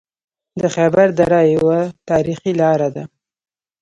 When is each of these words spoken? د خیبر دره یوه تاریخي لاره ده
د 0.59 0.61
خیبر 0.75 1.07
دره 1.19 1.41
یوه 1.55 1.79
تاریخي 2.09 2.51
لاره 2.61 2.89
ده 2.95 3.03